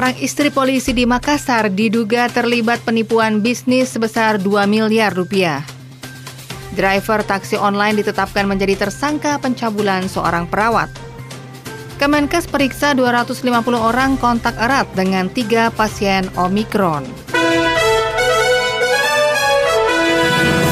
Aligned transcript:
Seorang 0.00 0.24
istri 0.24 0.48
polisi 0.48 0.96
di 0.96 1.04
Makassar 1.04 1.68
diduga 1.68 2.24
terlibat 2.32 2.80
penipuan 2.88 3.44
bisnis 3.44 3.92
sebesar 3.92 4.40
2 4.40 4.64
miliar 4.64 5.12
rupiah. 5.12 5.60
Driver 6.72 7.20
taksi 7.20 7.60
online 7.60 8.00
ditetapkan 8.00 8.48
menjadi 8.48 8.80
tersangka 8.80 9.36
pencabulan 9.44 10.08
seorang 10.08 10.48
perawat. 10.48 10.88
Kemenkes 12.00 12.48
periksa 12.48 12.96
250 12.96 13.44
orang 13.76 14.16
kontak 14.16 14.56
erat 14.56 14.88
dengan 14.96 15.28
tiga 15.28 15.68
pasien 15.68 16.32
Omikron. 16.32 17.04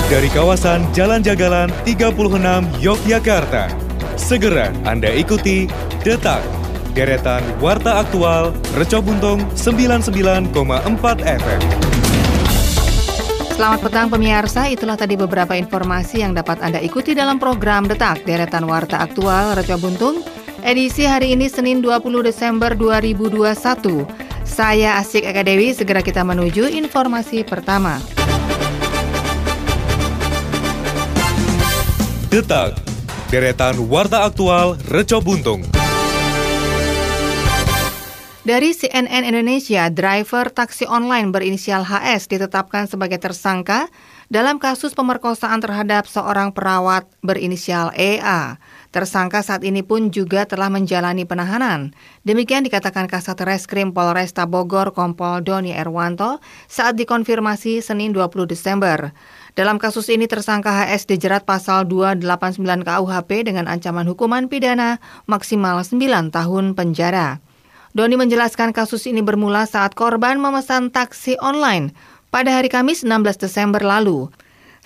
Dari 0.08 0.32
kawasan 0.32 0.88
Jalan 0.96 1.20
Jagalan 1.20 1.68
36 1.84 2.80
Yogyakarta, 2.80 3.68
segera 4.16 4.72
Anda 4.88 5.12
ikuti 5.12 5.68
Detak 6.00 6.57
deretan 6.98 7.46
Warta 7.62 8.02
Aktual 8.02 8.50
Reco 8.74 8.98
Buntung 8.98 9.38
99,4 9.54 10.50
FM. 11.22 11.62
Selamat 13.54 13.80
petang 13.86 14.10
pemirsa, 14.10 14.66
itulah 14.66 14.98
tadi 14.98 15.14
beberapa 15.14 15.54
informasi 15.54 16.26
yang 16.26 16.34
dapat 16.34 16.58
Anda 16.58 16.82
ikuti 16.82 17.14
dalam 17.14 17.38
program 17.38 17.86
Detak 17.86 18.26
Deretan 18.26 18.66
Warta 18.66 18.98
Aktual 18.98 19.54
Reco 19.54 19.78
Buntung 19.78 20.26
edisi 20.66 21.06
hari 21.06 21.38
ini 21.38 21.46
Senin 21.46 21.78
20 21.78 22.02
Desember 22.26 22.74
2021. 22.74 23.46
Saya 24.42 24.98
Asik 24.98 25.22
Eka 25.22 25.46
Dewi, 25.46 25.70
segera 25.70 26.02
kita 26.02 26.26
menuju 26.26 26.66
informasi 26.66 27.46
pertama. 27.46 28.02
Detak, 32.26 32.74
deretan 33.30 33.86
Warta 33.86 34.26
Aktual 34.26 34.74
Reco 34.90 35.22
Buntung. 35.22 35.62
Dari 38.48 38.72
CNN 38.72 39.28
Indonesia, 39.28 39.92
driver 39.92 40.48
taksi 40.48 40.88
online 40.88 41.36
berinisial 41.36 41.84
HS 41.84 42.32
ditetapkan 42.32 42.88
sebagai 42.88 43.20
tersangka 43.20 43.92
dalam 44.32 44.56
kasus 44.56 44.96
pemerkosaan 44.96 45.60
terhadap 45.60 46.08
seorang 46.08 46.56
perawat 46.56 47.04
berinisial 47.20 47.92
EA. 47.92 48.56
Tersangka 48.88 49.44
saat 49.44 49.68
ini 49.68 49.84
pun 49.84 50.08
juga 50.08 50.48
telah 50.48 50.72
menjalani 50.72 51.28
penahanan. 51.28 51.92
Demikian 52.24 52.64
dikatakan 52.64 53.04
Kasat 53.04 53.36
Reskrim 53.44 53.92
Polresta 53.92 54.48
Bogor 54.48 54.96
Kompol 54.96 55.44
Doni 55.44 55.76
Erwanto 55.76 56.40
saat 56.72 56.96
dikonfirmasi 56.96 57.84
Senin 57.84 58.16
20 58.16 58.48
Desember. 58.48 59.12
Dalam 59.60 59.76
kasus 59.76 60.08
ini 60.08 60.24
tersangka 60.24 60.72
HS 60.72 61.04
dijerat 61.04 61.44
pasal 61.44 61.84
289 61.84 62.64
KUHP 62.64 63.44
dengan 63.44 63.68
ancaman 63.68 64.08
hukuman 64.08 64.48
pidana 64.48 65.04
maksimal 65.28 65.84
9 65.84 66.32
tahun 66.32 66.72
penjara. 66.72 67.44
Doni 67.98 68.14
menjelaskan 68.14 68.70
kasus 68.70 69.10
ini 69.10 69.26
bermula 69.26 69.66
saat 69.66 69.98
korban 69.98 70.38
memesan 70.38 70.94
taksi 70.94 71.34
online 71.42 71.90
pada 72.30 72.54
hari 72.54 72.70
Kamis 72.70 73.02
16 73.02 73.42
Desember 73.42 73.82
lalu. 73.82 74.30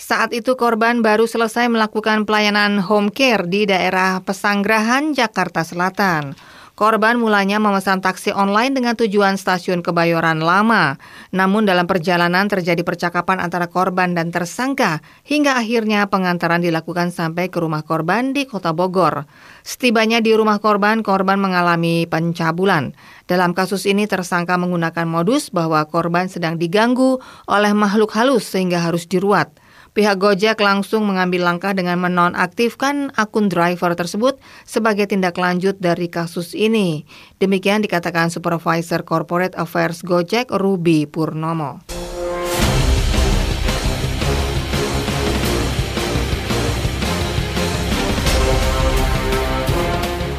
Saat 0.01 0.33
itu 0.33 0.57
korban 0.57 1.05
baru 1.05 1.29
selesai 1.29 1.69
melakukan 1.69 2.25
pelayanan 2.25 2.81
home 2.81 3.13
care 3.13 3.45
di 3.45 3.69
daerah 3.69 4.25
Pesanggerahan, 4.25 5.13
Jakarta 5.13 5.61
Selatan. 5.61 6.33
Korban 6.73 7.21
mulanya 7.21 7.61
memesan 7.61 8.01
taksi 8.01 8.33
online 8.33 8.73
dengan 8.73 8.97
tujuan 8.97 9.37
stasiun 9.37 9.85
Kebayoran 9.85 10.41
Lama. 10.41 10.97
Namun 11.29 11.69
dalam 11.69 11.85
perjalanan 11.85 12.49
terjadi 12.49 12.81
percakapan 12.81 13.45
antara 13.45 13.69
korban 13.69 14.17
dan 14.17 14.33
tersangka 14.33 15.05
hingga 15.21 15.61
akhirnya 15.61 16.09
pengantaran 16.09 16.65
dilakukan 16.65 17.13
sampai 17.13 17.53
ke 17.53 17.61
rumah 17.61 17.85
korban 17.85 18.33
di 18.33 18.49
Kota 18.49 18.73
Bogor. 18.73 19.29
Setibanya 19.61 20.25
di 20.25 20.33
rumah 20.33 20.65
korban, 20.65 21.05
korban 21.05 21.37
mengalami 21.37 22.09
pencabulan. 22.09 22.97
Dalam 23.29 23.53
kasus 23.53 23.85
ini 23.85 24.09
tersangka 24.09 24.57
menggunakan 24.57 25.05
modus 25.05 25.53
bahwa 25.53 25.85
korban 25.85 26.33
sedang 26.33 26.57
diganggu 26.57 27.21
oleh 27.53 27.77
makhluk 27.77 28.17
halus 28.17 28.49
sehingga 28.49 28.81
harus 28.81 29.05
diruat. 29.05 29.53
Pihak 29.93 30.25
Gojek 30.25 30.57
langsung 30.57 31.05
mengambil 31.05 31.45
langkah 31.45 31.77
dengan 31.77 32.01
menonaktifkan 32.01 33.13
akun 33.13 33.53
driver 33.53 33.93
tersebut 33.93 34.41
sebagai 34.65 35.05
tindak 35.05 35.37
lanjut 35.37 35.77
dari 35.77 36.09
kasus 36.09 36.57
ini. 36.57 37.05
Demikian 37.37 37.85
dikatakan 37.85 38.33
Supervisor 38.33 39.05
Corporate 39.05 39.53
Affairs 39.53 40.01
Gojek 40.01 40.49
Ruby 40.49 41.05
Purnomo. 41.05 41.85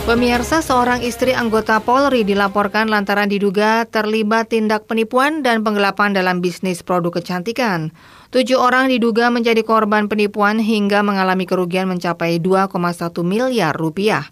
Pemirsa 0.03 0.59
seorang 0.59 1.00
istri 1.00 1.31
anggota 1.31 1.80
Polri 1.80 2.28
dilaporkan 2.28 2.91
lantaran 2.91 3.31
diduga 3.31 3.88
terlibat 3.88 4.52
tindak 4.52 4.84
penipuan 4.84 5.46
dan 5.46 5.64
penggelapan 5.64 6.12
dalam 6.12 6.44
bisnis 6.44 6.84
produk 6.84 7.24
kecantikan. 7.24 7.96
Tujuh 8.34 8.58
orang 8.58 8.90
diduga 8.90 9.30
menjadi 9.30 9.62
korban 9.62 10.10
penipuan 10.10 10.58
hingga 10.58 11.06
mengalami 11.06 11.46
kerugian 11.46 11.86
mencapai 11.86 12.42
2,1 12.42 12.74
miliar 13.22 13.78
rupiah. 13.78 14.26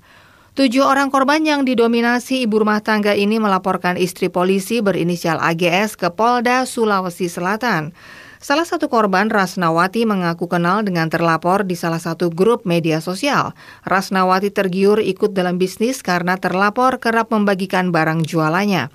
Tujuh 0.57 0.81
orang 0.81 1.13
korban 1.13 1.45
yang 1.45 1.69
didominasi 1.69 2.41
ibu 2.49 2.65
rumah 2.65 2.81
tangga 2.81 3.13
ini 3.13 3.37
melaporkan 3.37 4.01
istri 4.01 4.33
polisi 4.33 4.81
berinisial 4.81 5.37
AGS 5.37 6.01
ke 6.01 6.09
Polda 6.09 6.65
Sulawesi 6.65 7.29
Selatan. 7.29 7.93
Salah 8.41 8.65
satu 8.65 8.89
korban, 8.89 9.29
Rasnawati, 9.29 10.09
mengaku 10.09 10.49
kenal 10.49 10.81
dengan 10.81 11.05
terlapor 11.05 11.61
di 11.61 11.77
salah 11.77 12.01
satu 12.01 12.33
grup 12.33 12.65
media 12.65 13.05
sosial. 13.05 13.53
Rasnawati 13.85 14.49
tergiur 14.49 14.97
ikut 14.97 15.37
dalam 15.37 15.61
bisnis 15.61 16.01
karena 16.01 16.41
terlapor 16.41 16.97
kerap 16.97 17.29
membagikan 17.29 17.93
barang 17.93 18.25
jualannya. 18.25 18.89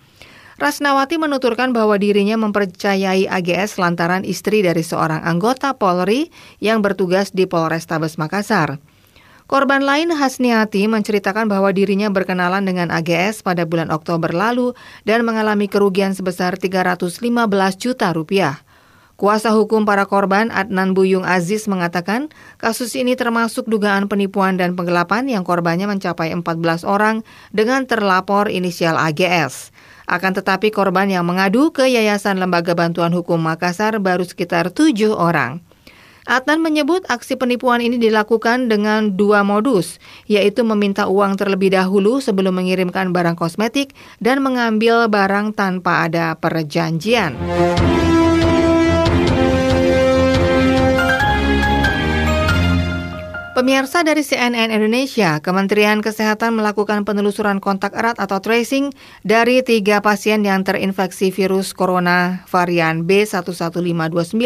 Rasnawati 0.56 1.20
menuturkan 1.20 1.76
bahwa 1.76 2.00
dirinya 2.00 2.40
mempercayai 2.40 3.28
AGS 3.28 3.76
lantaran 3.76 4.24
istri 4.24 4.64
dari 4.64 4.80
seorang 4.80 5.20
anggota 5.20 5.76
Polri 5.76 6.32
yang 6.64 6.80
bertugas 6.80 7.28
di 7.28 7.44
Polrestabes 7.44 8.16
Makassar. 8.16 8.80
Korban 9.44 9.84
lain 9.84 10.08
Hasniati 10.16 10.88
menceritakan 10.88 11.52
bahwa 11.52 11.76
dirinya 11.76 12.08
berkenalan 12.08 12.64
dengan 12.64 12.88
AGS 12.88 13.44
pada 13.44 13.68
bulan 13.68 13.92
Oktober 13.92 14.32
lalu 14.32 14.72
dan 15.04 15.28
mengalami 15.28 15.68
kerugian 15.68 16.16
sebesar 16.16 16.56
315 16.56 17.20
juta 17.76 18.16
rupiah. 18.16 18.64
Kuasa 19.20 19.52
hukum 19.52 19.84
para 19.84 20.08
korban 20.08 20.48
Adnan 20.52 20.96
Buyung 20.96 21.24
Aziz 21.24 21.68
mengatakan 21.68 22.32
kasus 22.56 22.96
ini 22.96 23.12
termasuk 23.12 23.68
dugaan 23.68 24.08
penipuan 24.08 24.56
dan 24.56 24.72
penggelapan 24.72 25.28
yang 25.28 25.44
korbannya 25.44 25.84
mencapai 25.84 26.32
14 26.32 26.84
orang 26.88 27.24
dengan 27.52 27.84
terlapor 27.84 28.48
inisial 28.48 28.96
AGS. 28.96 29.75
Akan 30.06 30.32
tetapi 30.38 30.70
korban 30.70 31.10
yang 31.10 31.26
mengadu 31.26 31.74
ke 31.74 31.90
Yayasan 31.90 32.38
Lembaga 32.38 32.78
Bantuan 32.78 33.10
Hukum 33.10 33.42
Makassar 33.42 33.98
baru 33.98 34.22
sekitar 34.22 34.70
tujuh 34.70 35.10
orang. 35.10 35.58
Adnan 36.26 36.58
menyebut 36.58 37.06
aksi 37.06 37.38
penipuan 37.38 37.78
ini 37.78 38.02
dilakukan 38.02 38.66
dengan 38.66 39.14
dua 39.14 39.46
modus, 39.46 40.02
yaitu 40.26 40.66
meminta 40.66 41.06
uang 41.06 41.38
terlebih 41.38 41.70
dahulu 41.70 42.18
sebelum 42.18 42.58
mengirimkan 42.58 43.14
barang 43.14 43.38
kosmetik 43.38 43.94
dan 44.18 44.42
mengambil 44.42 45.06
barang 45.06 45.54
tanpa 45.54 46.10
ada 46.10 46.34
perjanjian. 46.34 47.38
Pemirsa 53.56 54.04
dari 54.04 54.20
CNN 54.20 54.68
Indonesia, 54.68 55.40
Kementerian 55.40 56.04
Kesehatan 56.04 56.60
melakukan 56.60 57.08
penelusuran 57.08 57.56
kontak 57.56 57.96
erat 57.96 58.20
atau 58.20 58.36
tracing 58.36 58.92
dari 59.24 59.64
tiga 59.64 60.04
pasien 60.04 60.44
yang 60.44 60.60
terinfeksi 60.60 61.32
virus 61.32 61.72
corona 61.72 62.44
varian 62.52 63.08
B11529 63.08 64.36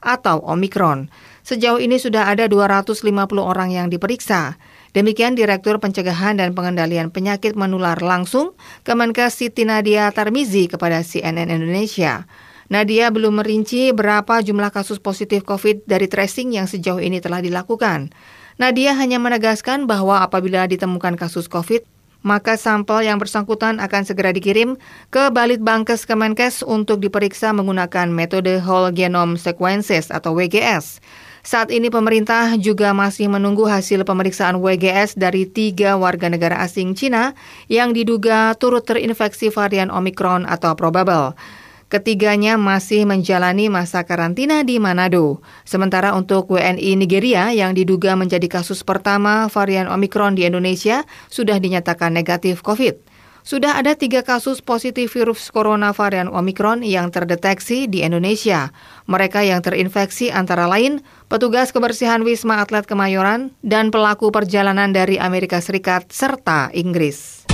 atau 0.00 0.36
Omicron. 0.40 1.12
Sejauh 1.44 1.76
ini 1.76 2.00
sudah 2.00 2.32
ada 2.32 2.48
250 2.48 3.04
orang 3.36 3.76
yang 3.76 3.92
diperiksa. 3.92 4.56
Demikian 4.96 5.36
Direktur 5.36 5.76
Pencegahan 5.76 6.40
dan 6.40 6.56
Pengendalian 6.56 7.12
Penyakit 7.12 7.60
Menular 7.60 8.00
Langsung 8.00 8.56
Kemenkes 8.88 9.36
Siti 9.36 9.68
Nadia 9.68 10.08
Tarmizi 10.16 10.64
kepada 10.64 11.04
CNN 11.04 11.52
Indonesia. 11.52 12.24
Nadia 12.72 13.12
belum 13.14 13.38
merinci 13.44 13.92
berapa 13.92 14.42
jumlah 14.42 14.72
kasus 14.74 14.96
positif 14.98 15.44
COVID 15.46 15.86
dari 15.86 16.08
tracing 16.08 16.56
yang 16.56 16.66
sejauh 16.66 17.04
ini 17.04 17.22
telah 17.22 17.44
dilakukan. 17.44 18.10
Nadia 18.56 18.96
hanya 18.96 19.20
menegaskan 19.20 19.84
bahwa 19.84 20.24
apabila 20.24 20.64
ditemukan 20.64 21.20
kasus 21.20 21.44
COVID, 21.44 21.84
maka 22.24 22.56
sampel 22.56 23.04
yang 23.04 23.20
bersangkutan 23.20 23.76
akan 23.76 24.02
segera 24.08 24.32
dikirim 24.32 24.80
ke 25.12 25.28
Balitbangkes 25.28 26.08
Kemenkes 26.08 26.64
untuk 26.64 27.04
diperiksa 27.04 27.52
menggunakan 27.52 28.08
metode 28.08 28.56
whole 28.64 28.96
genome 28.96 29.36
sequences 29.36 30.08
atau 30.08 30.32
WGS. 30.32 31.04
Saat 31.46 31.70
ini 31.70 31.92
pemerintah 31.92 32.58
juga 32.58 32.90
masih 32.90 33.30
menunggu 33.30 33.68
hasil 33.68 34.02
pemeriksaan 34.02 34.58
WGS 34.58 35.14
dari 35.14 35.46
tiga 35.46 35.94
warga 35.94 36.26
negara 36.26 36.58
asing 36.58 36.98
Cina 36.98 37.38
yang 37.70 37.94
diduga 37.94 38.56
turut 38.58 38.82
terinfeksi 38.82 39.52
varian 39.52 39.92
Omicron 39.92 40.48
atau 40.48 40.74
probable. 40.74 41.38
Ketiganya 41.86 42.58
masih 42.58 43.06
menjalani 43.06 43.70
masa 43.70 44.02
karantina 44.02 44.66
di 44.66 44.82
Manado. 44.82 45.38
Sementara 45.62 46.18
untuk 46.18 46.50
WNI 46.50 46.98
Nigeria 46.98 47.54
yang 47.54 47.78
diduga 47.78 48.18
menjadi 48.18 48.50
kasus 48.50 48.82
pertama 48.82 49.46
varian 49.46 49.86
Omikron 49.86 50.34
di 50.34 50.42
Indonesia 50.42 51.06
sudah 51.30 51.62
dinyatakan 51.62 52.10
negatif 52.10 52.66
COVID. 52.66 53.16
Sudah 53.46 53.78
ada 53.78 53.94
tiga 53.94 54.26
kasus 54.26 54.58
positif 54.58 55.14
virus 55.14 55.54
corona 55.54 55.94
varian 55.94 56.26
Omicron 56.26 56.82
yang 56.82 57.14
terdeteksi 57.14 57.86
di 57.86 58.02
Indonesia. 58.02 58.74
Mereka 59.06 59.46
yang 59.46 59.62
terinfeksi 59.62 60.34
antara 60.34 60.66
lain 60.66 61.06
petugas 61.30 61.70
kebersihan 61.70 62.26
Wisma 62.26 62.58
Atlet 62.58 62.90
Kemayoran 62.90 63.54
dan 63.62 63.94
pelaku 63.94 64.34
perjalanan 64.34 64.90
dari 64.90 65.22
Amerika 65.22 65.62
Serikat 65.62 66.10
serta 66.10 66.74
Inggris. 66.74 67.46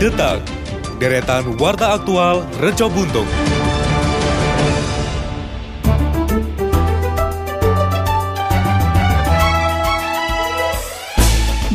Detak, 0.00 0.40
deretan 0.96 1.56
warta 1.60 1.92
aktual 1.92 2.44
Rejo 2.60 2.88
Buntung. 2.88 3.28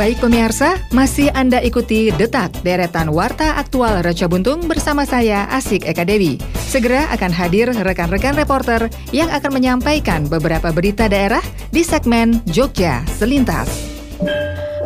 Baik 0.01 0.17
pemirsa, 0.17 0.81
masih 0.89 1.29
Anda 1.37 1.61
ikuti 1.61 2.09
Detak, 2.09 2.65
deretan 2.65 3.13
Warta 3.13 3.61
Aktual 3.61 4.01
Raja 4.01 4.25
Buntung 4.25 4.65
bersama 4.65 5.05
saya 5.05 5.45
Asik 5.53 5.85
Eka 5.85 6.01
Dewi. 6.09 6.41
Segera 6.57 7.05
akan 7.13 7.29
hadir 7.29 7.69
rekan-rekan 7.69 8.33
reporter 8.33 8.89
yang 9.13 9.29
akan 9.29 9.61
menyampaikan 9.61 10.25
beberapa 10.25 10.73
berita 10.73 11.05
daerah 11.05 11.45
di 11.69 11.85
segmen 11.85 12.41
Jogja 12.49 13.05
Selintas. 13.13 13.69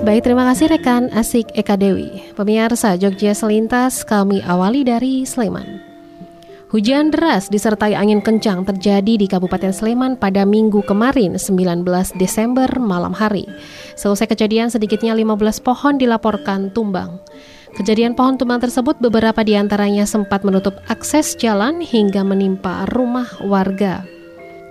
Baik, 0.06 0.22
terima 0.22 0.46
kasih 0.46 0.70
rekan 0.70 1.10
Asik 1.18 1.50
Eka 1.58 1.82
Dewi. 1.82 2.30
Pemirsa 2.38 2.94
Jogja 2.94 3.34
Selintas 3.34 4.06
kami 4.06 4.38
awali 4.46 4.86
dari 4.86 5.26
Sleman. 5.26 5.82
Hujan 6.70 7.10
deras 7.10 7.50
disertai 7.50 7.98
angin 7.98 8.22
kencang 8.22 8.70
terjadi 8.70 9.18
di 9.18 9.26
Kabupaten 9.26 9.74
Sleman 9.74 10.14
pada 10.14 10.46
minggu 10.46 10.86
kemarin 10.86 11.42
19 11.42 11.82
Desember 12.22 12.70
malam 12.78 13.18
hari. 13.18 13.50
Selesai 13.98 14.30
kejadian 14.30 14.70
sedikitnya 14.70 15.18
15 15.18 15.66
pohon 15.66 15.98
dilaporkan 15.98 16.70
tumbang. 16.70 17.18
Kejadian 17.74 18.14
pohon 18.14 18.38
tumbang 18.38 18.62
tersebut 18.62 19.02
beberapa 19.02 19.42
di 19.42 19.58
antaranya 19.58 20.06
sempat 20.06 20.46
menutup 20.46 20.78
akses 20.86 21.34
jalan 21.34 21.82
hingga 21.82 22.22
menimpa 22.22 22.86
rumah 22.94 23.26
warga. 23.42 24.06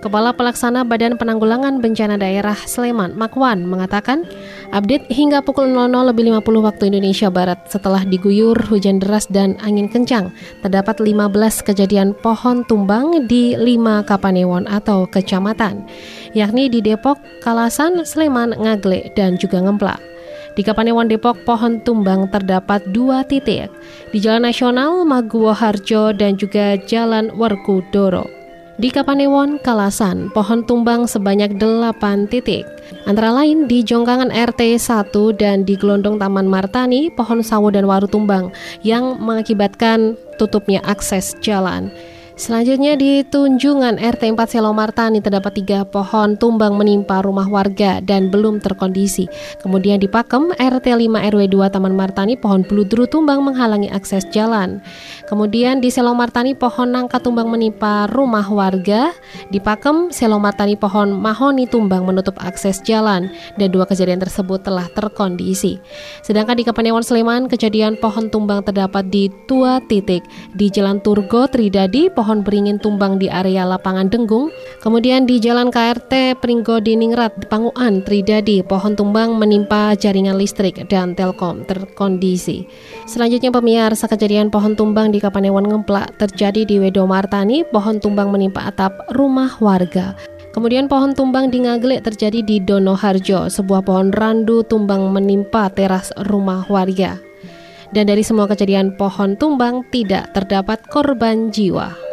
Kepala 0.05 0.37
Pelaksana 0.37 0.85
Badan 0.85 1.17
Penanggulangan 1.17 1.81
Bencana 1.81 2.13
Daerah 2.21 2.53
Sleman, 2.53 3.17
Makwan, 3.17 3.65
mengatakan, 3.65 4.21
update 4.69 5.09
hingga 5.09 5.41
pukul 5.41 5.65
00 5.65 5.89
lebih 6.13 6.29
50 6.29 6.45
waktu 6.61 6.93
Indonesia 6.93 7.33
Barat 7.33 7.65
setelah 7.65 8.05
diguyur 8.05 8.53
hujan 8.69 9.01
deras 9.01 9.25
dan 9.25 9.57
angin 9.65 9.89
kencang, 9.89 10.29
terdapat 10.61 11.01
15 11.01 11.65
kejadian 11.65 12.13
pohon 12.21 12.61
tumbang 12.69 13.25
di 13.25 13.57
5 13.57 14.05
kapanewon 14.05 14.69
atau 14.69 15.09
kecamatan, 15.09 15.81
yakni 16.37 16.69
di 16.69 16.85
Depok, 16.85 17.17
Kalasan, 17.41 18.05
Sleman, 18.05 18.53
Ngagle, 18.61 19.09
dan 19.17 19.41
juga 19.41 19.57
Ngemplak. 19.57 19.97
Di 20.53 20.61
Kapanewon 20.61 21.09
Depok, 21.09 21.41
pohon 21.49 21.81
tumbang 21.81 22.29
terdapat 22.29 22.85
dua 22.93 23.25
titik, 23.25 23.73
di 24.13 24.21
Jalan 24.21 24.45
Nasional 24.53 25.01
Maguwo 25.01 25.49
Harjo 25.49 26.13
dan 26.13 26.37
juga 26.37 26.77
Jalan 26.77 27.33
Werkudoro. 27.33 28.44
Di 28.75 28.91
Kapanewon, 28.91 29.55
Kalasan, 29.63 30.35
pohon 30.35 30.59
tumbang 30.67 31.07
sebanyak 31.07 31.55
8 31.55 32.27
titik. 32.27 32.67
Antara 33.07 33.31
lain 33.31 33.71
di 33.71 33.79
Jongkangan 33.87 34.35
RT 34.35 34.75
1 34.75 35.15
dan 35.39 35.63
di 35.63 35.79
Gelondong 35.79 36.19
Taman 36.19 36.43
Martani, 36.43 37.07
pohon 37.07 37.39
sawo 37.39 37.71
dan 37.71 37.87
waru 37.87 38.11
tumbang 38.11 38.51
yang 38.83 39.15
mengakibatkan 39.23 40.19
tutupnya 40.35 40.83
akses 40.83 41.39
jalan. 41.39 41.87
Selanjutnya 42.35 42.99
di 42.99 43.23
Tunjungan 43.23 43.95
RT 43.95 44.35
4 44.35 44.59
Selomartani 44.59 45.23
terdapat 45.23 45.55
tiga 45.55 45.87
pohon 45.87 46.35
tumbang 46.35 46.75
menimpa 46.75 47.23
rumah 47.23 47.47
warga 47.47 48.03
dan 48.03 48.27
belum 48.27 48.59
terkondisi. 48.59 49.23
Kemudian 49.63 50.03
di 50.03 50.11
Pakem 50.11 50.51
RT 50.51 50.99
5 50.99 51.31
RW 51.31 51.41
2 51.47 51.71
Taman 51.71 51.95
Martani 51.95 52.35
pohon 52.35 52.67
beludru 52.67 53.07
tumbang 53.07 53.39
menghalangi 53.39 53.87
akses 53.87 54.27
jalan. 54.35 54.83
Kemudian 55.31 55.79
di 55.79 55.87
Selomartani 55.87 56.59
pohon 56.59 56.91
nangka 56.91 57.23
tumbang 57.23 57.47
menimpa 57.47 58.11
rumah 58.11 58.43
warga. 58.51 59.15
Di 59.47 59.63
Pakem 59.63 60.11
Selomartani 60.11 60.75
pohon 60.75 61.15
mahoni 61.15 61.71
tumbang 61.71 62.03
menutup 62.03 62.35
akses 62.43 62.83
jalan 62.83 63.31
dan 63.55 63.71
dua 63.71 63.87
kejadian 63.87 64.19
tersebut 64.19 64.59
telah 64.59 64.91
terkondisi. 64.91 65.79
Sedangkan 66.19 66.59
di 66.59 66.67
Kapanewon 66.67 66.99
Sleman 66.99 67.47
kejadian 67.47 67.95
pohon 67.95 68.27
tumbang 68.27 68.59
terdapat 68.59 69.07
di 69.07 69.31
dua 69.47 69.79
titik 69.87 70.27
di 70.51 70.67
Jalan 70.67 70.99
Turgo 70.99 71.47
Tridadi 71.47 72.11
pohon 72.11 72.24
pohon 72.25 72.41
beringin 72.41 72.81
tumbang 72.81 73.21
di 73.21 73.29
area 73.29 73.69
lapangan 73.69 74.09
Denggung. 74.09 74.49
Kemudian 74.81 75.29
di 75.29 75.37
Jalan 75.37 75.69
KRT 75.69 76.41
Pringgo 76.41 76.81
Diningrat, 76.81 77.45
Panguan, 77.53 78.01
Tridadi, 78.01 78.65
pohon 78.65 78.97
tumbang 78.97 79.37
menimpa 79.37 79.93
jaringan 79.93 80.33
listrik 80.33 80.89
dan 80.89 81.13
telkom 81.13 81.69
terkondisi. 81.69 82.65
Selanjutnya 83.05 83.53
pemirsa 83.53 84.09
kejadian 84.09 84.49
pohon 84.49 84.73
tumbang 84.73 85.13
di 85.13 85.21
Kapanewon 85.21 85.69
Ngemplak 85.69 86.17
terjadi 86.17 86.65
di 86.65 86.81
Wedo 86.81 87.05
Martani, 87.05 87.61
pohon 87.69 88.01
tumbang 88.01 88.33
menimpa 88.33 88.73
atap 88.73 89.05
rumah 89.13 89.53
warga. 89.61 90.17
Kemudian 90.49 90.89
pohon 90.89 91.13
tumbang 91.13 91.53
di 91.53 91.61
Ngaglek 91.61 92.09
terjadi 92.09 92.41
di 92.41 92.57
Donoharjo, 92.57 93.53
sebuah 93.53 93.85
pohon 93.85 94.09
randu 94.09 94.65
tumbang 94.65 95.13
menimpa 95.13 95.69
teras 95.69 96.09
rumah 96.25 96.65
warga. 96.73 97.21
Dan 97.93 98.09
dari 98.09 98.25
semua 98.25 98.49
kejadian 98.49 98.97
pohon 98.97 99.37
tumbang 99.37 99.85
tidak 99.93 100.33
terdapat 100.33 100.81
korban 100.89 101.53
jiwa. 101.53 102.04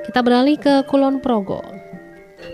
Kita 0.00 0.24
beralih 0.24 0.56
ke 0.56 0.88
Kulon 0.88 1.20
Progo. 1.20 1.60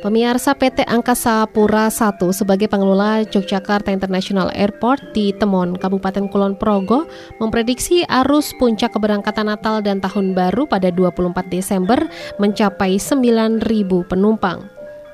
Pemirsa 0.03 0.51
PT 0.55 0.83
Angkasa 0.83 1.47
Pura 1.47 1.87
I 1.87 2.31
sebagai 2.35 2.67
pengelola 2.67 3.23
Yogyakarta 3.23 3.95
International 3.95 4.51
Airport 4.51 5.15
di 5.15 5.31
Temon, 5.31 5.79
Kabupaten 5.79 6.27
Kulon 6.27 6.59
Progo, 6.59 7.07
memprediksi 7.39 8.03
arus 8.11 8.51
puncak 8.59 8.99
keberangkatan 8.99 9.47
Natal 9.47 9.79
dan 9.79 10.03
Tahun 10.03 10.35
Baru 10.35 10.67
pada 10.67 10.91
24 10.91 11.47
Desember 11.47 11.99
mencapai 12.43 12.99
9.000 12.99 13.63
penumpang. 14.11 14.67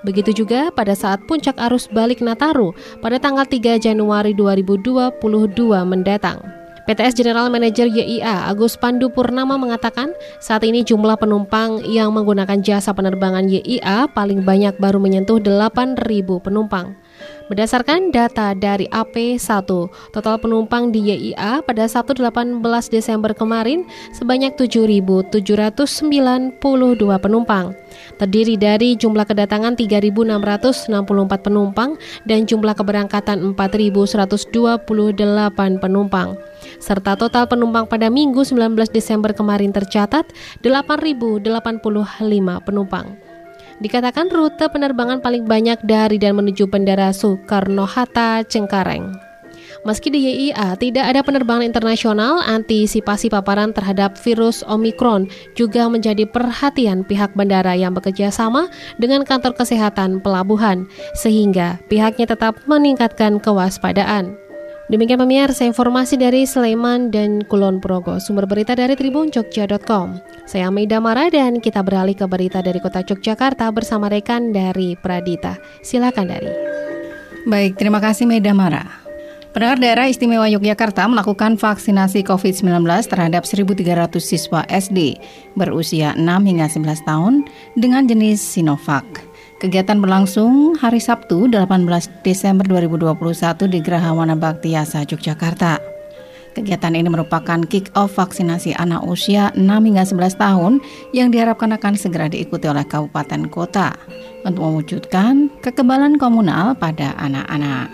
Begitu 0.02 0.42
juga 0.44 0.72
pada 0.74 0.96
saat 0.96 1.22
puncak 1.28 1.54
arus 1.70 1.86
balik 1.86 2.24
Nataru 2.24 2.74
pada 3.04 3.20
tanggal 3.22 3.46
3 3.46 3.78
Januari 3.78 4.34
2022 4.34 5.20
mendatang. 5.84 6.61
PTS 6.92 7.24
General 7.24 7.48
Manager 7.48 7.88
YIA 7.88 8.52
Agus 8.52 8.76
Pandu 8.76 9.08
Purnama 9.08 9.56
mengatakan 9.56 10.12
saat 10.44 10.60
ini 10.60 10.84
jumlah 10.84 11.16
penumpang 11.16 11.80
yang 11.88 12.12
menggunakan 12.12 12.60
jasa 12.60 12.92
penerbangan 12.92 13.48
YIA 13.48 14.12
paling 14.12 14.44
banyak 14.44 14.76
baru 14.76 15.00
menyentuh 15.00 15.40
8.000 15.40 15.96
penumpang. 16.44 16.92
Berdasarkan 17.52 18.14
data 18.14 18.56
dari 18.56 18.88
AP1, 18.88 19.68
total 20.14 20.36
penumpang 20.40 20.88
di 20.88 21.12
YIA 21.12 21.60
pada 21.60 21.84
1-18 21.84 22.64
Desember 22.88 23.36
kemarin 23.36 23.84
sebanyak 24.16 24.56
7.792 24.56 26.56
penumpang. 27.20 27.76
Terdiri 28.16 28.56
dari 28.56 28.96
jumlah 28.96 29.28
kedatangan 29.28 29.76
3.664 29.76 31.44
penumpang 31.44 32.00
dan 32.24 32.48
jumlah 32.48 32.72
keberangkatan 32.72 33.52
4.128 33.52 34.48
penumpang. 35.76 36.40
Serta 36.80 37.20
total 37.20 37.44
penumpang 37.50 37.84
pada 37.84 38.08
Minggu 38.08 38.40
19 38.46 38.88
Desember 38.88 39.36
kemarin 39.36 39.74
tercatat 39.74 40.24
8.085 40.64 41.44
penumpang. 42.64 43.20
Dikatakan 43.82 44.30
rute 44.30 44.70
penerbangan 44.70 45.18
paling 45.18 45.42
banyak 45.42 45.82
dari 45.82 46.14
dan 46.14 46.38
menuju 46.38 46.70
Bandara 46.70 47.10
Soekarno-Hatta, 47.10 48.46
Cengkareng. 48.46 49.10
Meski 49.82 50.14
di 50.14 50.22
YIA 50.22 50.78
tidak 50.78 51.10
ada 51.10 51.26
penerbangan 51.26 51.66
internasional, 51.66 52.38
antisipasi 52.46 53.26
paparan 53.26 53.74
terhadap 53.74 54.14
virus 54.22 54.62
Omikron 54.70 55.26
juga 55.58 55.90
menjadi 55.90 56.22
perhatian 56.22 57.02
pihak 57.02 57.34
bandara 57.34 57.74
yang 57.74 57.90
bekerja 57.90 58.30
sama 58.30 58.70
dengan 59.02 59.26
kantor 59.26 59.58
kesehatan 59.58 60.22
pelabuhan, 60.22 60.86
sehingga 61.18 61.82
pihaknya 61.90 62.30
tetap 62.30 62.62
meningkatkan 62.70 63.42
kewaspadaan. 63.42 64.38
Demikian 64.90 65.22
pemirsa 65.22 65.62
informasi 65.62 66.18
dari 66.18 66.42
Sleman 66.42 67.14
dan 67.14 67.46
Kulon 67.46 67.78
Progo. 67.78 68.18
Sumber 68.18 68.50
berita 68.50 68.74
dari 68.74 68.98
Tribun 68.98 69.30
Jogja.com. 69.30 70.18
Saya 70.42 70.74
Maida 70.74 70.98
Mara 70.98 71.30
dan 71.30 71.62
kita 71.62 71.86
beralih 71.86 72.18
ke 72.18 72.26
berita 72.26 72.58
dari 72.58 72.82
Kota 72.82 73.06
Yogyakarta 73.06 73.70
bersama 73.70 74.10
rekan 74.10 74.50
dari 74.50 74.98
Pradita. 74.98 75.54
Silakan 75.86 76.26
dari. 76.26 76.50
Baik, 77.46 77.78
terima 77.78 78.02
kasih 78.02 78.26
Maida 78.26 78.50
Mara. 78.50 79.02
Pendengar 79.54 79.78
daerah 79.78 80.06
istimewa 80.08 80.48
Yogyakarta 80.48 81.06
melakukan 81.06 81.60
vaksinasi 81.60 82.26
COVID-19 82.26 82.82
terhadap 83.06 83.44
1.300 83.44 84.16
siswa 84.18 84.64
SD 84.66 85.20
berusia 85.54 86.16
6 86.16 86.24
hingga 86.24 86.66
11 86.66 87.04
tahun 87.06 87.46
dengan 87.76 88.08
jenis 88.08 88.40
Sinovac. 88.40 89.31
Kegiatan 89.62 90.02
berlangsung 90.02 90.74
hari 90.74 90.98
Sabtu 90.98 91.46
18 91.46 91.86
Desember 92.26 92.66
2021 92.66 93.70
di 93.70 93.78
Geraha 93.78 94.10
Wana 94.10 94.34
Bakti 94.34 94.74
Yasa, 94.74 95.06
Yogyakarta. 95.06 95.78
Kegiatan 96.50 96.98
ini 96.98 97.06
merupakan 97.06 97.62
kick-off 97.70 98.18
vaksinasi 98.18 98.74
anak 98.74 99.06
usia 99.06 99.54
6 99.54 99.62
hingga 99.62 100.02
11 100.02 100.34
tahun 100.34 100.82
yang 101.14 101.30
diharapkan 101.30 101.78
akan 101.78 101.94
segera 101.94 102.26
diikuti 102.26 102.66
oleh 102.66 102.82
kabupaten 102.82 103.46
kota 103.54 103.94
untuk 104.42 104.66
mewujudkan 104.66 105.46
kekebalan 105.62 106.18
komunal 106.18 106.74
pada 106.74 107.14
anak-anak. 107.22 107.86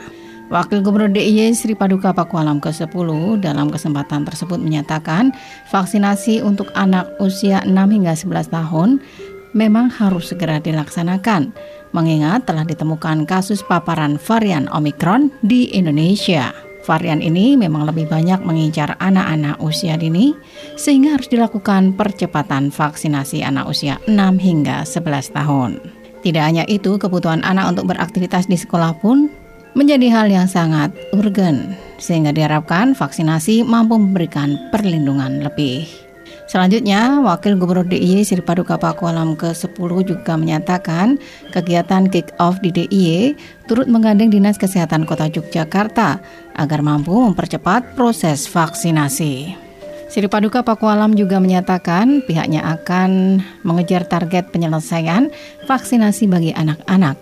Wakil 0.48 0.80
Gubernur 0.80 1.12
DIY 1.12 1.52
Sri 1.52 1.76
Paduka 1.76 2.16
Pakualam 2.16 2.64
ke-10 2.64 3.44
dalam 3.44 3.68
kesempatan 3.68 4.25
tersebut 4.25 4.56
menyatakan 4.56 5.37
vaksinasi 5.68 6.40
untuk 6.40 6.72
anak 6.72 7.12
usia 7.20 7.60
6 7.68 7.76
hingga 7.76 8.16
11 8.16 8.56
tahun 8.56 9.04
memang 9.58 9.90
harus 9.90 10.30
segera 10.30 10.62
dilaksanakan 10.62 11.50
mengingat 11.90 12.46
telah 12.46 12.62
ditemukan 12.62 13.26
kasus 13.26 13.66
paparan 13.66 14.14
varian 14.22 14.70
Omikron 14.70 15.34
di 15.42 15.74
Indonesia. 15.74 16.54
Varian 16.86 17.20
ini 17.20 17.58
memang 17.58 17.84
lebih 17.84 18.08
banyak 18.08 18.40
mengincar 18.46 18.96
anak-anak 19.02 19.60
usia 19.60 19.98
dini 19.98 20.32
sehingga 20.78 21.18
harus 21.18 21.28
dilakukan 21.28 21.92
percepatan 21.98 22.70
vaksinasi 22.72 23.44
anak 23.44 23.68
usia 23.68 24.00
6 24.06 24.14
hingga 24.38 24.86
11 24.86 25.36
tahun. 25.36 25.82
Tidak 26.24 26.40
hanya 26.42 26.64
itu, 26.64 26.96
kebutuhan 26.96 27.44
anak 27.44 27.76
untuk 27.76 27.92
beraktivitas 27.92 28.48
di 28.48 28.56
sekolah 28.56 28.96
pun 29.04 29.28
menjadi 29.76 30.10
hal 30.10 30.26
yang 30.32 30.48
sangat 30.50 30.90
urgen, 31.14 31.76
sehingga 32.00 32.34
diharapkan 32.34 32.96
vaksinasi 32.96 33.62
mampu 33.62 34.00
memberikan 34.00 34.58
perlindungan 34.72 35.44
lebih. 35.44 36.07
Selanjutnya, 36.48 37.20
Wakil 37.20 37.60
Gubernur 37.60 37.84
DIY 37.84 38.24
Sri 38.24 38.40
Paduka 38.40 38.80
Pakualam 38.80 39.36
ke-10 39.36 39.90
juga 40.08 40.32
menyatakan 40.40 41.20
kegiatan 41.52 42.08
kick-off 42.08 42.56
di 42.64 42.72
DIY 42.72 43.36
turut 43.68 43.84
menggandeng 43.84 44.32
Dinas 44.32 44.56
Kesehatan 44.56 45.04
Kota 45.04 45.28
Yogyakarta 45.28 46.24
agar 46.56 46.80
mampu 46.80 47.12
mempercepat 47.12 47.92
proses 47.92 48.48
vaksinasi. 48.48 49.60
Sri 50.08 50.24
Paduka 50.24 50.64
Pakualam 50.64 51.12
juga 51.12 51.36
menyatakan 51.36 52.24
pihaknya 52.24 52.64
akan 52.64 53.44
mengejar 53.60 54.08
target 54.08 54.48
penyelesaian 54.48 55.28
vaksinasi 55.68 56.32
bagi 56.32 56.56
anak-anak 56.56 57.20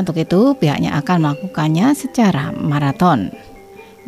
untuk 0.00 0.16
itu, 0.16 0.56
pihaknya 0.56 0.96
akan 0.96 1.28
melakukannya 1.28 1.92
secara 1.92 2.56
maraton. 2.56 3.32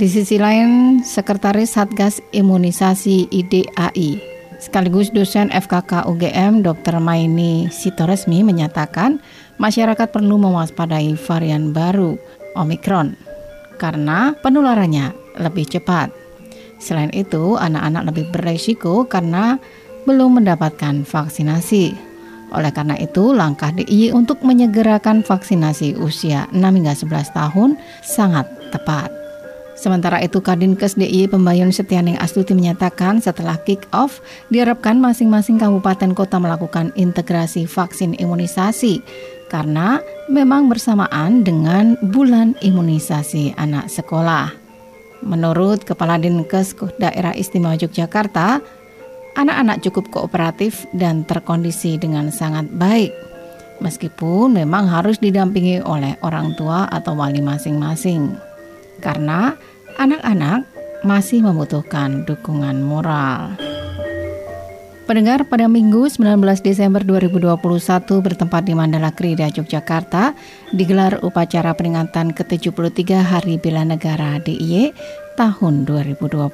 Di 0.01 0.09
sisi 0.09 0.41
lain, 0.41 1.01
Sekretaris 1.05 1.77
Satgas 1.77 2.25
Imunisasi 2.33 3.29
IDAI 3.29 4.38
sekaligus 4.59 5.15
dosen 5.15 5.49
FKK 5.55 6.07
UGM 6.11 6.67
Dr. 6.67 6.99
Maini 6.99 7.71
Sitoresmi 7.71 8.43
menyatakan 8.43 9.23
masyarakat 9.57 10.11
perlu 10.11 10.39
mewaspadai 10.39 11.15
varian 11.15 11.71
baru 11.71 12.19
Omikron 12.59 13.15
karena 13.79 14.35
penularannya 14.43 15.15
lebih 15.39 15.71
cepat. 15.71 16.11
Selain 16.79 17.11
itu, 17.15 17.59
anak-anak 17.59 18.15
lebih 18.15 18.25
beresiko 18.35 19.07
karena 19.07 19.59
belum 20.07 20.43
mendapatkan 20.43 21.03
vaksinasi. 21.07 21.95
Oleh 22.55 22.73
karena 22.73 22.95
itu, 22.99 23.35
langkah 23.35 23.75
DIY 23.75 24.15
untuk 24.15 24.41
menyegerakan 24.47 25.27
vaksinasi 25.27 25.99
usia 25.99 26.47
6 26.55 26.59
hingga 26.59 26.95
11 26.95 27.35
tahun 27.35 27.71
sangat 28.03 28.47
tepat. 28.71 29.18
Sementara 29.79 30.19
itu, 30.19 30.43
Kadinkes 30.43 30.99
DIY 30.99 31.31
Pembayun 31.31 31.71
Setianing 31.71 32.19
Astuti 32.19 32.51
menyatakan 32.51 33.23
setelah 33.23 33.55
kick-off, 33.63 34.19
diharapkan 34.51 34.99
masing-masing 34.99 35.55
kabupaten 35.55 36.19
kota 36.19 36.43
melakukan 36.43 36.91
integrasi 36.99 37.63
vaksin 37.63 38.19
imunisasi 38.19 38.99
karena 39.47 40.03
memang 40.27 40.67
bersamaan 40.67 41.47
dengan 41.47 41.95
bulan 42.11 42.59
imunisasi 42.59 43.55
anak 43.55 43.87
sekolah. 43.87 44.51
Menurut 45.23 45.87
Kepala 45.87 46.19
Dinkes 46.19 46.75
Daerah 46.99 47.39
Istimewa 47.39 47.79
Yogyakarta, 47.79 48.59
anak-anak 49.39 49.79
cukup 49.87 50.11
kooperatif 50.11 50.91
dan 50.91 51.23
terkondisi 51.23 51.95
dengan 52.03 52.35
sangat 52.35 52.67
baik. 52.75 53.15
Meskipun 53.79 54.59
memang 54.59 54.91
harus 54.91 55.23
didampingi 55.23 55.87
oleh 55.87 56.19
orang 56.27 56.59
tua 56.59 56.91
atau 56.91 57.15
wali 57.15 57.39
masing-masing. 57.39 58.48
Karena 58.99 59.55
anak-anak 59.99 60.67
masih 61.07 61.43
membutuhkan 61.47 62.27
dukungan 62.27 62.83
moral. 62.83 63.55
Pendengar 65.09 65.49
pada 65.49 65.73
Minggu 65.73 66.05
19 66.05 66.37
Desember 66.61 67.01
2021 67.01 67.57
bertempat 68.21 68.61
di 68.69 68.77
Mandala 68.77 69.09
Krida, 69.09 69.49
Yogyakarta 69.49 70.37
digelar 70.77 71.25
upacara 71.25 71.73
peringatan 71.73 72.37
ke-73 72.37 73.25
Hari 73.25 73.57
Bela 73.57 73.89
Negara 73.89 74.37
DIY 74.37 74.93
tahun 75.41 75.89
2021. 75.89 76.45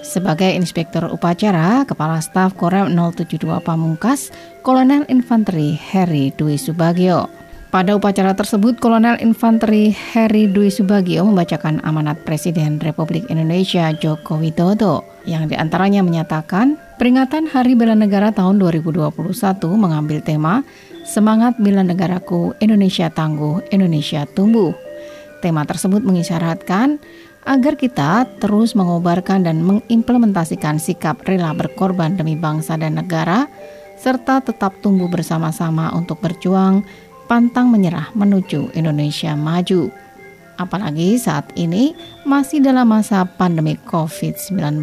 Sebagai 0.00 0.48
Inspektur 0.48 1.12
Upacara, 1.12 1.84
Kepala 1.84 2.24
Staf 2.24 2.56
Korem 2.56 2.96
072 2.96 3.60
Pamungkas, 3.60 4.32
Kolonel 4.64 5.04
Infanteri 5.12 5.76
Heri 5.76 6.32
Dwi 6.32 6.56
Subagio. 6.56 7.35
Pada 7.76 7.92
upacara 7.92 8.32
tersebut, 8.32 8.80
Kolonel 8.80 9.20
Infanteri 9.20 9.92
Heri 9.92 10.48
Dwi 10.48 10.72
Subagio 10.72 11.28
membacakan 11.28 11.84
amanat 11.84 12.16
Presiden 12.24 12.80
Republik 12.80 13.28
Indonesia 13.28 13.92
Joko 13.92 14.40
Widodo 14.40 15.04
yang 15.28 15.44
di 15.44 15.60
antaranya 15.60 16.00
menyatakan 16.00 16.80
peringatan 16.96 17.44
Hari 17.44 17.76
Bela 17.76 17.92
Negara 17.92 18.32
tahun 18.32 18.56
2021 18.64 19.12
mengambil 19.76 20.24
tema 20.24 20.64
Semangat 21.04 21.60
Bela 21.60 21.84
Negaraku 21.84 22.56
Indonesia 22.64 23.12
Tangguh, 23.12 23.60
Indonesia 23.68 24.24
Tumbuh. 24.24 24.72
Tema 25.44 25.68
tersebut 25.68 26.00
mengisyaratkan 26.00 26.96
agar 27.44 27.76
kita 27.76 28.24
terus 28.40 28.72
mengobarkan 28.72 29.44
dan 29.44 29.60
mengimplementasikan 29.60 30.80
sikap 30.80 31.20
rela 31.28 31.52
berkorban 31.52 32.16
demi 32.16 32.40
bangsa 32.40 32.80
dan 32.80 32.96
negara, 32.96 33.44
serta 34.00 34.40
tetap 34.40 34.76
tumbuh 34.80 35.12
bersama-sama 35.12 35.92
untuk 35.92 36.24
berjuang 36.24 36.84
pantang 37.26 37.68
menyerah 37.70 38.14
menuju 38.14 38.72
Indonesia 38.78 39.34
maju. 39.34 39.90
Apalagi 40.56 41.20
saat 41.20 41.52
ini 41.58 41.92
masih 42.24 42.64
dalam 42.64 42.88
masa 42.88 43.28
pandemi 43.28 43.76
COVID-19, 43.84 44.80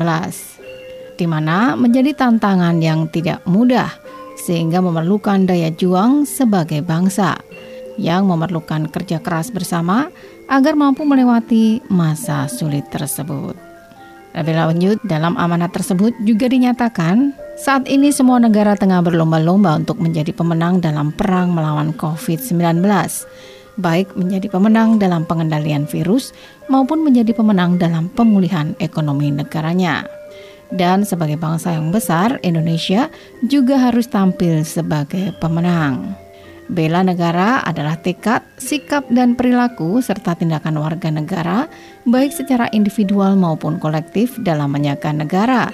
di 1.17 1.25
mana 1.25 1.73
menjadi 1.73 2.13
tantangan 2.13 2.77
yang 2.77 3.09
tidak 3.09 3.41
mudah 3.49 3.89
sehingga 4.37 4.83
memerlukan 4.83 5.49
daya 5.49 5.73
juang 5.73 6.29
sebagai 6.29 6.85
bangsa 6.85 7.39
yang 7.97 8.29
memerlukan 8.29 8.89
kerja 8.89 9.21
keras 9.21 9.49
bersama 9.49 10.09
agar 10.49 10.77
mampu 10.77 11.05
melewati 11.07 11.81
masa 11.89 12.45
sulit 12.51 12.85
tersebut. 12.93 13.55
Lebih 14.33 14.55
lanjut, 14.57 14.97
dalam 15.05 15.37
amanat 15.37 15.73
tersebut 15.77 16.13
juga 16.25 16.49
dinyatakan 16.49 17.37
saat 17.63 17.87
ini 17.87 18.11
semua 18.11 18.43
negara 18.43 18.75
tengah 18.75 18.99
berlomba-lomba 18.99 19.79
untuk 19.79 19.95
menjadi 19.95 20.35
pemenang 20.35 20.83
dalam 20.83 21.15
perang 21.15 21.55
melawan 21.55 21.95
COVID-19, 21.95 22.83
baik 23.79 24.11
menjadi 24.19 24.51
pemenang 24.51 24.99
dalam 24.99 25.23
pengendalian 25.23 25.87
virus 25.87 26.35
maupun 26.67 27.07
menjadi 27.07 27.31
pemenang 27.31 27.79
dalam 27.79 28.11
pemulihan 28.11 28.75
ekonomi 28.83 29.31
negaranya. 29.31 30.03
Dan 30.75 31.07
sebagai 31.07 31.39
bangsa 31.39 31.71
yang 31.71 31.87
besar, 31.87 32.35
Indonesia 32.43 33.07
juga 33.47 33.79
harus 33.79 34.11
tampil 34.11 34.67
sebagai 34.67 35.31
pemenang. 35.39 36.19
Bela 36.67 36.99
negara 36.99 37.63
adalah 37.63 37.95
tekad, 37.95 38.43
sikap, 38.59 39.07
dan 39.07 39.39
perilaku 39.39 40.03
serta 40.03 40.35
tindakan 40.35 40.83
warga 40.83 41.07
negara, 41.07 41.71
baik 42.03 42.35
secara 42.35 42.67
individual 42.75 43.39
maupun 43.39 43.79
kolektif 43.79 44.35
dalam 44.43 44.75
menjaga 44.75 45.15
negara, 45.15 45.71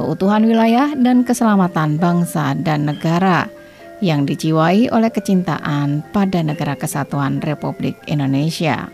keutuhan 0.00 0.48
wilayah, 0.48 0.96
dan 0.96 1.28
keselamatan 1.28 2.00
bangsa 2.00 2.56
dan 2.56 2.88
negara 2.88 3.52
yang 4.00 4.24
dijiwai 4.24 4.88
oleh 4.88 5.12
kecintaan 5.12 6.00
pada 6.08 6.40
negara 6.40 6.72
kesatuan 6.72 7.44
Republik 7.44 8.00
Indonesia. 8.08 8.88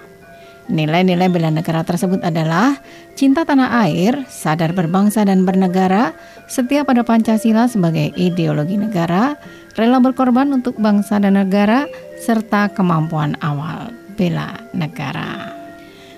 Nilai-nilai 0.66 1.30
bela 1.30 1.54
negara 1.54 1.86
tersebut 1.86 2.26
adalah 2.26 2.74
cinta 3.14 3.46
tanah 3.46 3.86
air, 3.86 4.26
sadar 4.26 4.74
berbangsa 4.74 5.22
dan 5.22 5.46
bernegara, 5.46 6.10
setia 6.50 6.82
pada 6.82 7.06
Pancasila 7.06 7.70
sebagai 7.70 8.10
ideologi 8.18 8.74
negara, 8.74 9.38
rela 9.78 10.02
berkorban 10.02 10.50
untuk 10.50 10.74
bangsa 10.82 11.22
dan 11.22 11.38
negara, 11.38 11.86
serta 12.18 12.74
kemampuan 12.74 13.38
awal 13.46 13.94
bela 14.18 14.58
negara. 14.74 15.55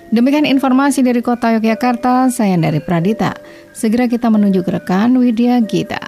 Demikian 0.09 0.49
informasi 0.49 1.05
dari 1.05 1.21
kota 1.21 1.53
Yogyakarta, 1.53 2.33
saya 2.33 2.57
dari 2.57 2.81
Pradita. 2.81 3.37
Segera 3.77 4.09
kita 4.09 4.33
menuju 4.33 4.65
ke 4.65 4.73
rekan 4.73 5.13
Widya 5.13 5.61
Gita. 5.61 6.01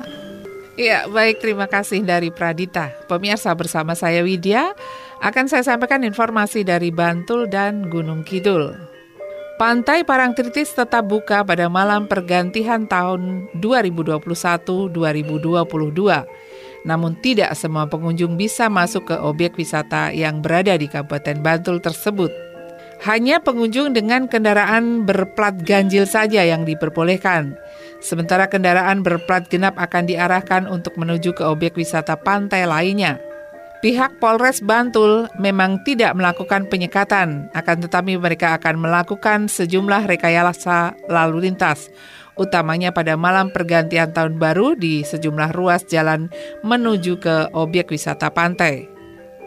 Ya, 0.74 1.06
baik 1.06 1.38
terima 1.38 1.70
kasih 1.70 2.02
dari 2.02 2.34
Pradita. 2.34 2.90
Pemirsa 3.06 3.54
bersama 3.54 3.94
saya 3.94 4.26
Widya, 4.26 4.74
akan 5.22 5.46
saya 5.46 5.62
sampaikan 5.62 6.02
informasi 6.02 6.66
dari 6.66 6.90
Bantul 6.90 7.46
dan 7.46 7.94
Gunung 7.94 8.26
Kidul. 8.26 8.74
Pantai 9.62 10.02
Parangtritis 10.02 10.74
tetap 10.74 11.06
buka 11.06 11.46
pada 11.46 11.70
malam 11.70 12.10
pergantian 12.10 12.90
tahun 12.90 13.54
2021-2022. 13.62 14.90
Namun 16.90 17.14
tidak 17.22 17.54
semua 17.54 17.86
pengunjung 17.86 18.34
bisa 18.34 18.66
masuk 18.66 19.14
ke 19.14 19.16
objek 19.22 19.54
wisata 19.62 20.10
yang 20.10 20.42
berada 20.42 20.74
di 20.74 20.90
Kabupaten 20.90 21.38
Bantul 21.46 21.78
tersebut. 21.78 22.51
Hanya 23.02 23.42
pengunjung 23.42 23.98
dengan 23.98 24.30
kendaraan 24.30 25.10
berplat 25.10 25.66
ganjil 25.66 26.06
saja 26.06 26.46
yang 26.46 26.70
diperbolehkan. 26.70 27.58
Sementara 27.98 28.46
kendaraan 28.46 29.02
berplat 29.02 29.50
genap 29.50 29.74
akan 29.82 30.06
diarahkan 30.06 30.70
untuk 30.70 31.02
menuju 31.02 31.34
ke 31.34 31.42
objek 31.42 31.74
wisata 31.82 32.14
pantai 32.14 32.70
lainnya. 32.70 33.18
Pihak 33.82 34.22
Polres 34.22 34.62
Bantul 34.62 35.26
memang 35.42 35.82
tidak 35.82 36.14
melakukan 36.14 36.70
penyekatan, 36.70 37.50
akan 37.58 37.78
tetapi 37.82 38.22
mereka 38.22 38.54
akan 38.62 38.78
melakukan 38.78 39.50
sejumlah 39.50 40.06
rekayasa 40.06 40.94
lalu 41.10 41.50
lintas, 41.50 41.90
utamanya 42.38 42.94
pada 42.94 43.18
malam 43.18 43.50
pergantian 43.50 44.14
tahun 44.14 44.38
baru 44.38 44.78
di 44.78 45.02
sejumlah 45.02 45.58
ruas 45.58 45.82
jalan 45.90 46.30
menuju 46.62 47.18
ke 47.18 47.50
objek 47.58 47.90
wisata 47.90 48.30
pantai. 48.30 49.01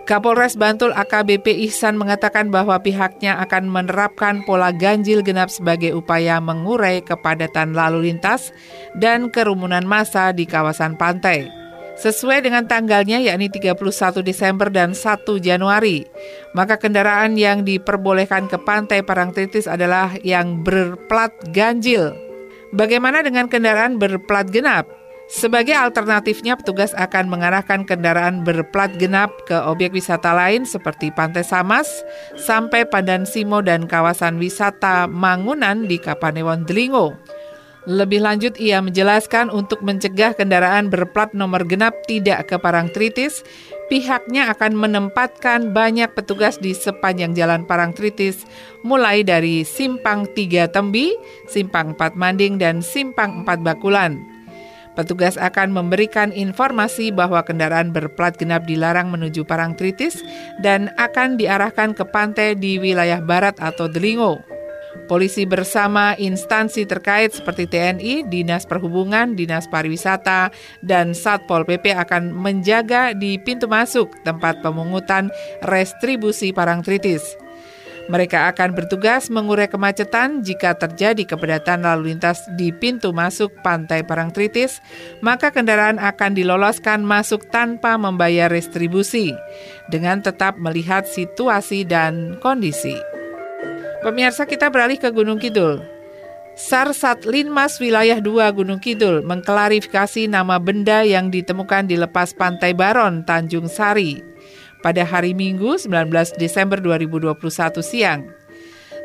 Kapolres 0.04 0.60
Bantul 0.60 0.92
AKBP 0.92 1.64
Ihsan 1.64 1.96
mengatakan 1.96 2.52
bahwa 2.52 2.76
pihaknya 2.76 3.40
akan 3.40 3.72
menerapkan 3.72 4.44
pola 4.44 4.68
ganjil 4.68 5.24
genap 5.24 5.48
sebagai 5.48 5.96
upaya 5.96 6.44
mengurai 6.44 7.00
kepadatan 7.00 7.72
lalu 7.72 8.12
lintas 8.12 8.52
dan 9.00 9.32
kerumunan 9.32 9.88
massa 9.88 10.28
di 10.36 10.44
kawasan 10.44 11.00
pantai 11.00 11.48
sesuai 11.94 12.42
dengan 12.42 12.66
tanggalnya 12.66 13.22
yakni 13.22 13.48
31 13.48 13.78
Desember 14.26 14.68
dan 14.68 14.92
1 14.92 15.24
Januari. 15.38 16.02
Maka 16.52 16.76
kendaraan 16.76 17.38
yang 17.38 17.62
diperbolehkan 17.62 18.50
ke 18.50 18.58
Pantai 18.60 19.06
Parangtritis 19.06 19.70
adalah 19.70 20.12
yang 20.26 20.66
berplat 20.66 21.30
ganjil. 21.54 22.12
Bagaimana 22.74 23.22
dengan 23.22 23.46
kendaraan 23.46 24.02
berplat 24.02 24.50
genap? 24.50 25.03
Sebagai 25.24 25.72
alternatifnya, 25.72 26.60
petugas 26.60 26.92
akan 26.92 27.32
mengarahkan 27.32 27.88
kendaraan 27.88 28.44
berplat 28.44 28.92
genap 29.00 29.32
ke 29.48 29.56
objek 29.56 29.96
wisata 29.96 30.36
lain 30.36 30.68
seperti 30.68 31.08
Pantai 31.08 31.40
Samas, 31.40 31.88
sampai 32.36 32.84
Pandan 32.84 33.24
Simo 33.24 33.64
dan 33.64 33.88
kawasan 33.88 34.36
wisata 34.36 35.08
Mangunan 35.08 35.88
di 35.88 35.96
Kapanewon 35.96 36.68
Delingo. 36.68 37.16
Lebih 37.84 38.24
lanjut, 38.24 38.56
ia 38.56 38.80
menjelaskan 38.80 39.52
untuk 39.52 39.84
mencegah 39.84 40.32
kendaraan 40.32 40.88
berplat 40.88 41.36
nomor 41.36 41.68
genap 41.68 41.92
tidak 42.08 42.48
ke 42.48 42.56
Parangtritis, 42.56 43.44
pihaknya 43.92 44.48
akan 44.52 44.72
menempatkan 44.76 45.76
banyak 45.76 46.12
petugas 46.16 46.56
di 46.56 46.72
sepanjang 46.72 47.36
jalan 47.36 47.68
Parangtritis, 47.68 48.48
mulai 48.80 49.20
dari 49.20 49.68
Simpang 49.68 50.24
3 50.32 50.68
Tembi, 50.72 51.12
Simpang 51.44 51.92
4 51.92 52.16
Manding, 52.16 52.56
dan 52.56 52.80
Simpang 52.80 53.44
4 53.44 53.60
Bakulan. 53.60 54.33
Petugas 54.94 55.34
akan 55.34 55.74
memberikan 55.74 56.30
informasi 56.30 57.10
bahwa 57.10 57.42
kendaraan 57.42 57.90
berplat 57.90 58.38
genap 58.38 58.62
dilarang 58.62 59.10
menuju 59.10 59.42
Parangtritis 59.42 60.22
dan 60.62 60.94
akan 60.94 61.34
diarahkan 61.34 61.98
ke 61.98 62.06
pantai 62.06 62.54
di 62.54 62.78
wilayah 62.78 63.18
barat 63.18 63.58
atau 63.58 63.90
Delingo. 63.90 64.38
Polisi 65.10 65.42
bersama 65.44 66.14
instansi 66.16 66.86
terkait 66.86 67.34
seperti 67.34 67.66
TNI, 67.66 68.24
Dinas 68.30 68.64
Perhubungan, 68.64 69.34
Dinas 69.34 69.66
Pariwisata, 69.66 70.54
dan 70.80 71.12
Satpol 71.12 71.66
PP 71.66 71.92
akan 71.98 72.30
menjaga 72.30 73.12
di 73.12 73.36
pintu 73.42 73.66
masuk 73.66 74.14
tempat 74.22 74.62
pemungutan 74.62 75.28
restribusi 75.66 76.54
Parangtritis. 76.54 77.43
Mereka 78.04 78.52
akan 78.52 78.76
bertugas 78.76 79.32
mengurai 79.32 79.64
kemacetan 79.64 80.44
jika 80.44 80.76
terjadi 80.76 81.24
kepadatan 81.24 81.88
lalu 81.88 82.12
lintas 82.12 82.44
di 82.52 82.68
pintu 82.68 83.16
masuk 83.16 83.48
Pantai 83.64 84.04
Parangtritis, 84.04 84.84
maka 85.24 85.48
kendaraan 85.48 85.96
akan 85.96 86.36
diloloskan 86.36 87.00
masuk 87.00 87.48
tanpa 87.48 87.96
membayar 87.96 88.52
restribusi, 88.52 89.32
dengan 89.88 90.20
tetap 90.20 90.60
melihat 90.60 91.08
situasi 91.08 91.88
dan 91.88 92.36
kondisi. 92.44 93.00
Pemirsa 94.04 94.44
kita 94.44 94.68
beralih 94.68 95.00
ke 95.00 95.08
Gunung 95.08 95.40
Kidul. 95.40 95.80
Sarsat 96.54 97.24
Linmas 97.24 97.80
Wilayah 97.80 98.20
2 98.20 98.52
Gunung 98.54 98.78
Kidul 98.78 99.24
mengklarifikasi 99.24 100.28
nama 100.28 100.60
benda 100.60 101.02
yang 101.02 101.32
ditemukan 101.32 101.88
di 101.88 101.98
lepas 101.98 102.36
Pantai 102.36 102.76
Baron, 102.76 103.26
Tanjung 103.26 103.66
Sari 103.66 104.33
pada 104.84 105.00
hari 105.00 105.32
Minggu 105.32 105.80
19 105.80 106.12
Desember 106.36 106.76
2021 106.76 107.80
siang. 107.80 108.28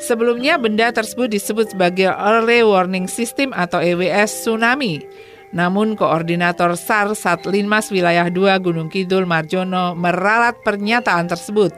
Sebelumnya 0.03 0.59
benda 0.59 0.91
tersebut 0.91 1.31
disebut 1.31 1.71
sebagai 1.71 2.11
Early 2.11 2.67
Warning 2.67 3.07
System 3.07 3.55
atau 3.55 3.79
EWS 3.79 4.43
Tsunami. 4.43 5.03
Namun 5.55 5.95
koordinator 5.95 6.75
SAR 6.75 7.15
Satlinmas 7.15 7.91
Wilayah 7.91 8.27
2 8.27 8.59
Gunung 8.63 8.91
Kidul 8.91 9.23
Marjono 9.23 9.95
meralat 9.95 10.59
pernyataan 10.67 11.31
tersebut. 11.31 11.71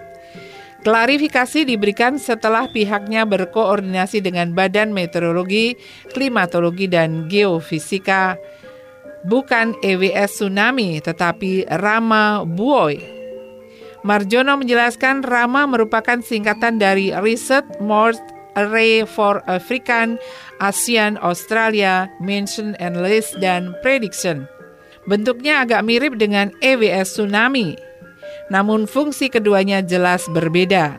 Klarifikasi 0.82 1.66
diberikan 1.66 2.18
setelah 2.18 2.66
pihaknya 2.74 3.22
berkoordinasi 3.26 4.18
dengan 4.18 4.58
Badan 4.58 4.98
Meteorologi, 4.98 5.78
Klimatologi, 6.10 6.90
dan 6.90 7.30
Geofisika, 7.30 8.34
bukan 9.22 9.78
EWS 9.86 10.42
Tsunami, 10.42 10.98
tetapi 10.98 11.70
Rama 11.70 12.42
Buoy. 12.46 13.21
Marjono 14.02 14.58
menjelaskan 14.58 15.22
Rama 15.22 15.70
merupakan 15.70 16.18
singkatan 16.26 16.82
dari 16.82 17.14
Research 17.14 17.78
Mode 17.78 18.18
Array 18.58 19.06
for 19.06 19.46
African, 19.46 20.18
ASEAN, 20.58 21.22
Australia, 21.22 22.10
Mention 22.18 22.74
and 22.82 23.00
List, 23.00 23.38
dan 23.40 23.78
Prediction. 23.86 24.50
Bentuknya 25.06 25.62
agak 25.62 25.86
mirip 25.86 26.18
dengan 26.18 26.50
EWS 26.66 27.18
Tsunami, 27.18 27.78
namun 28.50 28.90
fungsi 28.90 29.30
keduanya 29.30 29.86
jelas 29.86 30.26
berbeda. 30.30 30.98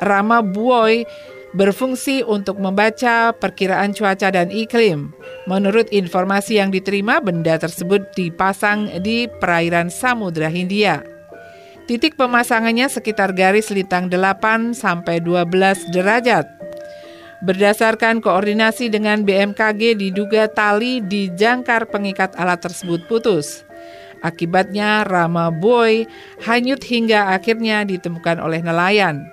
Rama 0.00 0.44
Buoy 0.44 1.08
berfungsi 1.52 2.24
untuk 2.24 2.56
membaca 2.60 3.36
perkiraan 3.36 3.92
cuaca 3.92 4.32
dan 4.32 4.48
iklim. 4.48 5.12
Menurut 5.44 5.88
informasi 5.92 6.60
yang 6.60 6.72
diterima, 6.72 7.20
benda 7.20 7.56
tersebut 7.60 8.04
dipasang 8.16 8.88
di 9.04 9.28
perairan 9.40 9.92
Samudra 9.92 10.48
Hindia. 10.48 11.04
Titik 11.82 12.14
pemasangannya 12.14 12.86
sekitar 12.86 13.34
garis 13.34 13.66
lintang 13.74 14.06
8 14.06 14.70
sampai 14.70 15.18
12 15.18 15.90
derajat. 15.90 16.46
Berdasarkan 17.42 18.22
koordinasi 18.22 18.86
dengan 18.86 19.26
BMKG 19.26 19.98
diduga 19.98 20.46
tali 20.46 21.02
di 21.02 21.26
jangkar 21.34 21.90
pengikat 21.90 22.38
alat 22.38 22.62
tersebut 22.62 23.02
putus. 23.10 23.66
Akibatnya 24.22 25.02
Rama 25.02 25.50
Boy 25.50 26.06
hanyut 26.46 26.86
hingga 26.86 27.34
akhirnya 27.34 27.82
ditemukan 27.82 28.38
oleh 28.38 28.62
nelayan. 28.62 29.26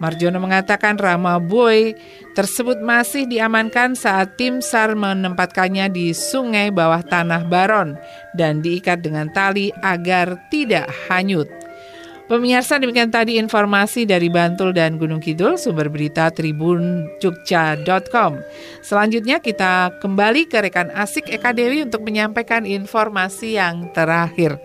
Marjono 0.00 0.40
mengatakan 0.40 0.96
Rama 0.96 1.36
Boy 1.38 1.94
tersebut 2.32 2.80
masih 2.80 3.28
diamankan 3.28 3.92
saat 3.92 4.34
tim 4.40 4.64
SAR 4.64 4.96
menempatkannya 4.96 5.92
di 5.92 6.16
sungai 6.16 6.72
bawah 6.72 7.04
tanah 7.04 7.46
Baron 7.46 8.00
dan 8.34 8.64
diikat 8.64 9.04
dengan 9.04 9.28
tali 9.30 9.70
agar 9.84 10.40
tidak 10.48 10.88
hanyut. 11.06 11.61
Pemirsa 12.30 12.78
demikian 12.78 13.10
tadi 13.10 13.36
informasi 13.36 14.06
dari 14.06 14.30
Bantul 14.30 14.70
dan 14.70 14.96
Gunung 14.96 15.18
Kidul, 15.18 15.58
sumber 15.58 15.90
berita 15.90 16.30
tribunjogja.com. 16.30 18.32
Selanjutnya 18.80 19.42
kita 19.42 19.98
kembali 19.98 20.46
ke 20.46 20.62
rekan 20.62 20.94
Asik 20.94 21.26
Eka 21.28 21.50
Dewi 21.50 21.82
untuk 21.82 22.06
menyampaikan 22.06 22.62
informasi 22.62 23.58
yang 23.58 23.90
terakhir. 23.90 24.62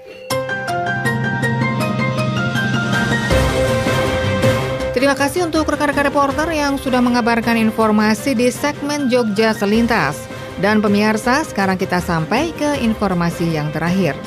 Terima 4.98 5.14
kasih 5.14 5.46
untuk 5.46 5.70
rekan-rekan 5.70 6.10
reporter 6.10 6.50
yang 6.54 6.78
sudah 6.82 7.02
mengabarkan 7.02 7.54
informasi 7.54 8.34
di 8.34 8.50
segmen 8.50 9.10
Jogja 9.10 9.54
Selintas. 9.54 10.18
Dan 10.58 10.82
pemirsa, 10.82 11.46
sekarang 11.46 11.78
kita 11.78 12.02
sampai 12.02 12.50
ke 12.58 12.82
informasi 12.82 13.54
yang 13.54 13.70
terakhir. 13.70 14.18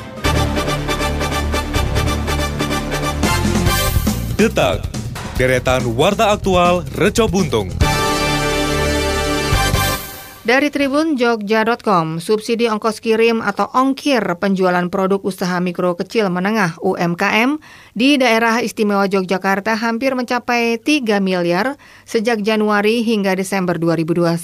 Detak, 4.41 4.81
deretan 5.37 5.85
warta 5.93 6.33
aktual 6.33 6.81
Reco 6.97 7.29
Buntung. 7.29 7.69
Dari 10.41 10.73
Tribun 10.73 11.13
Jogja.com, 11.13 12.17
subsidi 12.17 12.65
ongkos 12.65 13.05
kirim 13.05 13.45
atau 13.45 13.69
ongkir 13.69 14.25
penjualan 14.41 14.89
produk 14.89 15.21
usaha 15.21 15.61
mikro 15.61 15.93
kecil 15.93 16.33
menengah 16.33 16.73
UMKM 16.81 17.61
di 17.93 18.17
daerah 18.17 18.65
istimewa 18.65 19.05
Yogyakarta 19.05 19.77
hampir 19.77 20.17
mencapai 20.17 20.81
3 20.81 21.21
miliar 21.21 21.77
sejak 22.09 22.41
Januari 22.41 23.05
hingga 23.05 23.37
Desember 23.37 23.77
2021. 23.77 24.41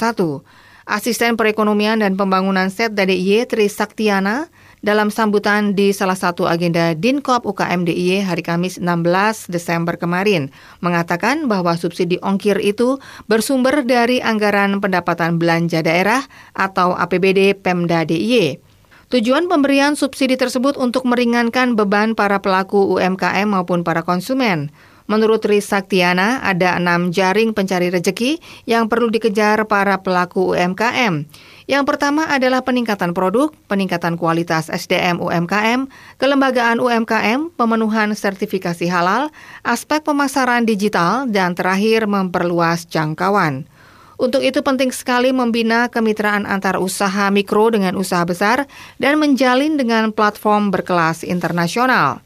Asisten 0.85 1.41
Perekonomian 1.41 2.05
dan 2.05 2.13
Pembangunan 2.13 2.69
Set 2.69 2.93
DIY 2.93 3.49
Tri 3.49 3.65
Saktiana 3.65 4.53
dalam 4.87 5.11
sambutan 5.11 5.75
di 5.75 5.91
salah 5.91 6.15
satu 6.15 6.47
agenda 6.47 6.95
Dinkop 6.95 7.43
UKM 7.43 7.83
DIY 7.83 8.23
hari 8.23 8.39
Kamis 8.39 8.79
16 8.79 9.51
Desember 9.51 9.99
kemarin 9.99 10.47
mengatakan 10.79 11.51
bahwa 11.51 11.75
subsidi 11.75 12.15
ongkir 12.23 12.55
itu 12.63 12.95
bersumber 13.27 13.83
dari 13.83 14.23
anggaran 14.23 14.79
pendapatan 14.79 15.43
belanja 15.43 15.83
daerah 15.83 16.23
atau 16.55 16.95
APBD 16.95 17.59
Pemda 17.59 18.07
DIY. 18.07 18.63
Tujuan 19.11 19.51
pemberian 19.51 19.99
subsidi 19.99 20.39
tersebut 20.39 20.79
untuk 20.79 21.03
meringankan 21.03 21.75
beban 21.75 22.15
para 22.15 22.39
pelaku 22.39 22.95
UMKM 22.95 23.59
maupun 23.59 23.83
para 23.83 24.07
konsumen. 24.07 24.71
Menurut 25.07 25.47
Saktiana, 25.47 26.43
ada 26.43 26.75
enam 26.75 27.15
jaring 27.15 27.55
pencari 27.55 27.87
rejeki 27.87 28.43
yang 28.67 28.91
perlu 28.91 29.07
dikejar 29.07 29.63
para 29.63 30.03
pelaku 30.03 30.51
UMKM. 30.51 31.23
Yang 31.67 31.83
pertama 31.83 32.31
adalah 32.31 32.63
peningkatan 32.63 33.11
produk, 33.11 33.51
peningkatan 33.67 34.15
kualitas 34.15 34.71
SDM 34.71 35.19
UMKM, 35.19 35.91
kelembagaan 36.15 36.79
UMKM, 36.79 37.51
pemenuhan 37.59 38.15
sertifikasi 38.15 38.87
halal, 38.87 39.35
aspek 39.67 39.99
pemasaran 39.99 40.63
digital, 40.63 41.27
dan 41.27 41.59
terakhir 41.59 42.07
memperluas 42.07 42.87
jangkauan. 42.87 43.67
Untuk 44.15 44.47
itu 44.47 44.63
penting 44.63 44.95
sekali 44.95 45.35
membina 45.35 45.91
kemitraan 45.91 46.47
antar 46.47 46.79
usaha 46.79 47.27
mikro 47.35 47.69
dengan 47.69 47.99
usaha 47.99 48.23
besar 48.23 48.63
dan 48.95 49.19
menjalin 49.19 49.75
dengan 49.75 50.15
platform 50.15 50.71
berkelas 50.71 51.27
internasional. 51.27 52.23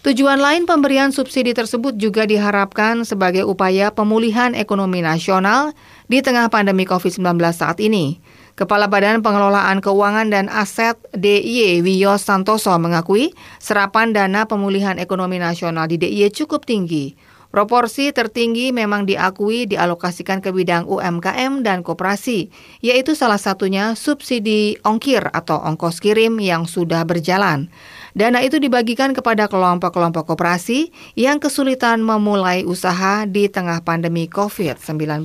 Tujuan 0.00 0.40
lain 0.40 0.66
pemberian 0.66 1.14
subsidi 1.14 1.54
tersebut 1.54 1.94
juga 1.94 2.26
diharapkan 2.26 3.06
sebagai 3.06 3.46
upaya 3.46 3.94
pemulihan 3.94 4.56
ekonomi 4.56 5.04
nasional 5.04 5.76
di 6.10 6.24
tengah 6.24 6.50
pandemi 6.50 6.88
COVID-19 6.88 7.38
saat 7.52 7.78
ini. 7.78 8.16
Kepala 8.60 8.92
Badan 8.92 9.24
Pengelolaan 9.24 9.80
Keuangan 9.80 10.28
dan 10.28 10.52
Aset 10.52 11.00
DIY 11.16 11.80
Wiyos 11.80 12.28
Santoso 12.28 12.76
mengakui 12.76 13.32
serapan 13.56 14.12
dana 14.12 14.44
pemulihan 14.44 15.00
ekonomi 15.00 15.40
nasional 15.40 15.88
di 15.88 15.96
DIY 15.96 16.28
cukup 16.36 16.68
tinggi. 16.68 17.16
Proporsi 17.48 18.12
tertinggi 18.12 18.68
memang 18.68 19.08
diakui 19.08 19.64
dialokasikan 19.64 20.44
ke 20.44 20.52
bidang 20.52 20.84
UMKM 20.84 21.64
dan 21.64 21.80
koperasi, 21.80 22.52
yaitu 22.84 23.16
salah 23.16 23.40
satunya 23.40 23.96
subsidi 23.96 24.76
ongkir 24.84 25.24
atau 25.32 25.56
ongkos 25.56 25.96
kirim 25.96 26.36
yang 26.36 26.68
sudah 26.68 27.08
berjalan. 27.08 27.72
Dana 28.12 28.44
itu 28.44 28.60
dibagikan 28.60 29.16
kepada 29.16 29.48
kelompok-kelompok 29.48 30.36
koperasi 30.36 30.92
yang 31.16 31.40
kesulitan 31.40 32.04
memulai 32.04 32.68
usaha 32.68 33.24
di 33.24 33.48
tengah 33.48 33.80
pandemi 33.88 34.28
COVID-19. 34.28 35.24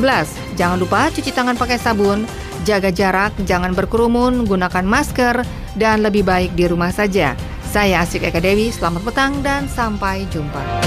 Jangan 0.55 0.79
lupa 0.79 1.11
cuci 1.11 1.35
tangan 1.35 1.59
pakai 1.59 1.83
sabun, 1.83 2.23
jaga 2.63 2.95
jarak, 2.95 3.35
jangan 3.43 3.75
berkerumun, 3.75 4.47
gunakan 4.47 4.87
masker, 4.87 5.43
dan 5.75 6.07
lebih 6.07 6.23
baik 6.23 6.55
di 6.55 6.71
rumah 6.71 6.95
saja. 6.95 7.35
Saya 7.67 8.07
Asik 8.07 8.23
Eka 8.23 8.39
Dewi, 8.39 8.71
selamat 8.71 9.03
petang 9.11 9.43
dan 9.43 9.67
sampai 9.67 10.23
jumpa. 10.31 10.84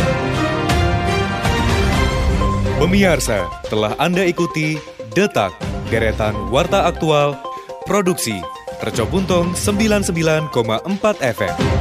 Pemirsa, 2.78 3.50
telah 3.74 3.98
Anda 3.98 4.22
ikuti 4.22 4.78
Detak, 5.18 5.50
Deretan 5.90 6.54
Warta 6.54 6.86
Aktual, 6.86 7.34
Produksi, 7.90 8.38
Reco 8.86 9.10
Buntung 9.10 9.58
99,4 9.58 10.54
FM. 11.18 11.77